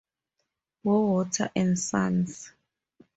[0.83, 2.51] Bowater and Sons.